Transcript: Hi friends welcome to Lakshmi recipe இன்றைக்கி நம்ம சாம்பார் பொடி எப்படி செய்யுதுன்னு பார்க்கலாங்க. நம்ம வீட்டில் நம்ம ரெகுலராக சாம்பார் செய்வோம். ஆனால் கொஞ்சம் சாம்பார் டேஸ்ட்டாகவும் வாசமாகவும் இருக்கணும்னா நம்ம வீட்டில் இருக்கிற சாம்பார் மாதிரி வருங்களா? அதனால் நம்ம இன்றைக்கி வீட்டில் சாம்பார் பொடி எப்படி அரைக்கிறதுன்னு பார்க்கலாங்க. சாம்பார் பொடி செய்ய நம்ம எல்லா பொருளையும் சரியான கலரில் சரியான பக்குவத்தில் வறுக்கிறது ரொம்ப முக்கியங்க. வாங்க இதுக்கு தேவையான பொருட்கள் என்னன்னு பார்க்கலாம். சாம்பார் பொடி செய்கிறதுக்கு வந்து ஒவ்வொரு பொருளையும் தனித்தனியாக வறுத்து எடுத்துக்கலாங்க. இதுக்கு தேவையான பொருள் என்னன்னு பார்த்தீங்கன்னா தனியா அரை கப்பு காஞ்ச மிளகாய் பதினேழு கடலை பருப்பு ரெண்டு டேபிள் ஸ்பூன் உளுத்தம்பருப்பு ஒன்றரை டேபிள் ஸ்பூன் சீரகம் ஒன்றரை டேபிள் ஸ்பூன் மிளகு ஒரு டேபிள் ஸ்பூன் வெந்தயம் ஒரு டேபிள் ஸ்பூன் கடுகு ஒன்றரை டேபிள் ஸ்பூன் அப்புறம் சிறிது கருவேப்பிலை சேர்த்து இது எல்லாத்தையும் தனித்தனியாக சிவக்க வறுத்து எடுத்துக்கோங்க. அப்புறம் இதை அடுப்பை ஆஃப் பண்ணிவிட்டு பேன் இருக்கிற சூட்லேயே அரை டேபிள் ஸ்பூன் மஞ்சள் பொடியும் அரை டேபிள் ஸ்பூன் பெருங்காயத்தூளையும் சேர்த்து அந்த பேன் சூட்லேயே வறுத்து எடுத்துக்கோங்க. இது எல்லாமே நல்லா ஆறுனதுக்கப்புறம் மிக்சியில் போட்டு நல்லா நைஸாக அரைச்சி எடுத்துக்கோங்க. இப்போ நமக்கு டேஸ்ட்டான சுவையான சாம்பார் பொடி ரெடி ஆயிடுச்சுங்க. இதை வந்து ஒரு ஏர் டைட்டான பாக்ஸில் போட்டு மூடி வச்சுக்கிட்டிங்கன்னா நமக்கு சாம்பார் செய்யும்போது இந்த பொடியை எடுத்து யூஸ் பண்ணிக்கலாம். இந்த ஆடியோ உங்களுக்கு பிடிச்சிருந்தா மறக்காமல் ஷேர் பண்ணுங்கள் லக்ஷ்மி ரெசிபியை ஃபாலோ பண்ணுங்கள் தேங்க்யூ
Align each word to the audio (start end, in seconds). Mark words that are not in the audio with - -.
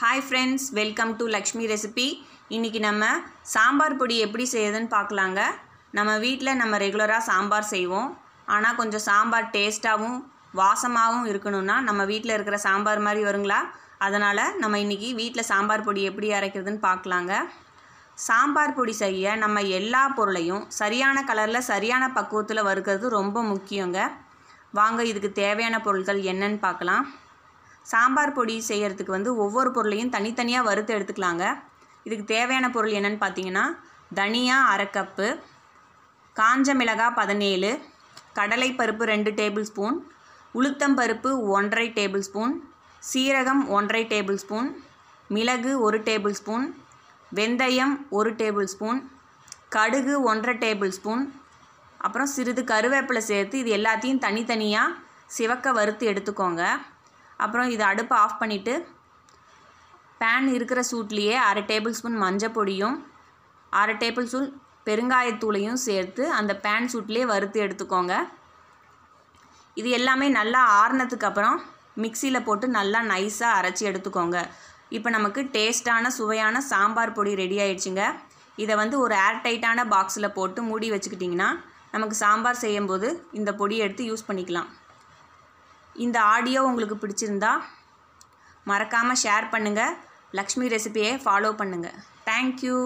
Hi 0.00 0.22
friends 0.26 0.66
welcome 0.76 1.10
to 1.16 1.24
Lakshmi 1.34 1.64
recipe 1.70 2.06
இன்றைக்கி 2.56 2.80
நம்ம 2.86 3.04
சாம்பார் 3.54 3.96
பொடி 4.00 4.14
எப்படி 4.26 4.44
செய்யுதுன்னு 4.52 4.88
பார்க்கலாங்க. 4.94 5.40
நம்ம 5.98 6.10
வீட்டில் 6.22 6.58
நம்ம 6.60 6.78
ரெகுலராக 6.84 7.26
சாம்பார் 7.28 7.68
செய்வோம். 7.72 8.08
ஆனால் 8.54 8.78
கொஞ்சம் 8.80 9.04
சாம்பார் 9.08 9.50
டேஸ்ட்டாகவும் 9.56 10.16
வாசமாகவும் 10.60 11.28
இருக்கணும்னா 11.32 11.76
நம்ம 11.88 12.00
வீட்டில் 12.12 12.34
இருக்கிற 12.36 12.58
சாம்பார் 12.66 13.04
மாதிரி 13.06 13.22
வருங்களா? 13.28 13.60
அதனால் 14.06 14.44
நம்ம 14.62 14.80
இன்றைக்கி 14.84 15.10
வீட்டில் 15.20 15.48
சாம்பார் 15.52 15.86
பொடி 15.88 16.08
எப்படி 16.10 16.30
அரைக்கிறதுன்னு 16.40 16.84
பார்க்கலாங்க. 16.88 17.32
சாம்பார் 18.28 18.76
பொடி 18.80 18.96
செய்ய 19.04 19.36
நம்ம 19.44 19.60
எல்லா 19.80 20.04
பொருளையும் 20.18 20.66
சரியான 20.82 21.24
கலரில் 21.30 21.68
சரியான 21.72 22.12
பக்குவத்தில் 22.18 22.68
வறுக்கிறது 22.70 23.16
ரொம்ப 23.20 23.42
முக்கியங்க. 23.54 23.98
வாங்க 24.80 25.02
இதுக்கு 25.12 25.32
தேவையான 25.44 25.78
பொருட்கள் 25.88 26.28
என்னன்னு 26.32 26.60
பார்க்கலாம். 26.68 27.04
சாம்பார் 27.86 28.36
பொடி 28.38 28.56
செய்கிறதுக்கு 28.68 29.16
வந்து 29.16 29.30
ஒவ்வொரு 29.44 29.70
பொருளையும் 29.76 30.12
தனித்தனியாக 30.16 30.68
வறுத்து 30.68 30.92
எடுத்துக்கலாங்க. 30.96 31.44
இதுக்கு 32.06 32.24
தேவையான 32.34 32.66
பொருள் 32.74 32.96
என்னன்னு 32.98 33.22
பார்த்தீங்கன்னா 33.22 33.64
தனியா 34.14 34.56
அரை 34.72 34.86
கப்பு 34.96 35.28
காஞ்ச 36.36 36.74
மிளகாய் 36.80 37.16
பதினேழு 37.20 37.70
கடலை 38.38 38.68
பருப்பு 38.72 39.04
ரெண்டு 39.12 39.30
டேபிள் 39.40 39.66
ஸ்பூன் 39.70 39.96
உளுத்தம்பருப்பு 40.54 41.30
ஒன்றரை 41.56 41.86
டேபிள் 41.98 42.24
ஸ்பூன் 42.28 42.54
சீரகம் 43.02 43.62
ஒன்றரை 43.76 44.02
டேபிள் 44.12 44.38
ஸ்பூன் 44.42 44.68
மிளகு 45.30 45.72
ஒரு 45.86 45.98
டேபிள் 46.08 46.36
ஸ்பூன் 46.40 46.66
வெந்தயம் 47.32 47.94
ஒரு 48.18 48.30
டேபிள் 48.40 48.68
ஸ்பூன் 48.74 49.00
கடுகு 49.76 50.14
ஒன்றரை 50.30 50.54
டேபிள் 50.64 50.92
ஸ்பூன் 50.98 51.22
அப்புறம் 52.00 52.30
சிறிது 52.34 52.62
கருவேப்பிலை 52.72 53.22
சேர்த்து 53.30 53.56
இது 53.58 53.70
எல்லாத்தையும் 53.78 54.22
தனித்தனியாக 54.26 54.96
சிவக்க 55.36 55.72
வறுத்து 55.72 56.04
எடுத்துக்கோங்க. 56.12 56.62
அப்புறம் 57.44 57.68
இதை 57.74 57.84
அடுப்பை 57.92 58.16
ஆஃப் 58.24 58.40
பண்ணிவிட்டு 58.40 58.74
பேன் 60.22 60.48
இருக்கிற 60.56 60.80
சூட்லேயே 60.90 61.36
அரை 61.48 61.62
டேபிள் 61.70 61.94
ஸ்பூன் 61.98 62.18
மஞ்சள் 62.24 62.54
பொடியும் 62.56 62.96
அரை 63.80 63.94
டேபிள் 64.02 64.28
ஸ்பூன் 64.30 64.48
பெருங்காயத்தூளையும் 64.86 65.80
சேர்த்து 65.86 66.22
அந்த 66.38 66.52
பேன் 66.64 66.88
சூட்லேயே 66.92 67.26
வறுத்து 67.32 67.58
எடுத்துக்கோங்க. 67.64 68.14
இது 69.80 69.88
எல்லாமே 69.98 70.26
நல்லா 70.38 70.60
ஆறுனதுக்கப்புறம் 70.80 71.58
மிக்சியில் 72.02 72.44
போட்டு 72.46 72.66
நல்லா 72.78 73.00
நைஸாக 73.12 73.58
அரைச்சி 73.58 73.84
எடுத்துக்கோங்க. 73.90 74.38
இப்போ 74.96 75.08
நமக்கு 75.16 75.40
டேஸ்ட்டான 75.56 76.10
சுவையான 76.18 76.62
சாம்பார் 76.70 77.16
பொடி 77.18 77.32
ரெடி 77.42 77.56
ஆயிடுச்சுங்க. 77.64 78.04
இதை 78.62 78.74
வந்து 78.82 78.96
ஒரு 79.04 79.14
ஏர் 79.26 79.42
டைட்டான 79.46 79.84
பாக்ஸில் 79.94 80.34
போட்டு 80.38 80.62
மூடி 80.70 80.88
வச்சுக்கிட்டிங்கன்னா 80.94 81.50
நமக்கு 81.94 82.16
சாம்பார் 82.24 82.62
செய்யும்போது 82.64 83.08
இந்த 83.38 83.50
பொடியை 83.60 83.82
எடுத்து 83.86 84.04
யூஸ் 84.10 84.28
பண்ணிக்கலாம். 84.28 84.68
இந்த 85.96 86.18
ஆடியோ 86.24 86.60
உங்களுக்கு 86.62 86.96
பிடிச்சிருந்தா 86.96 87.52
மறக்காமல் 88.66 89.20
ஷேர் 89.22 89.46
பண்ணுங்கள் 89.52 89.94
லக்ஷ்மி 90.34 90.66
ரெசிபியை 90.68 91.12
ஃபாலோ 91.24 91.50
பண்ணுங்கள் 91.52 91.96
தேங்க்யூ 92.24 92.76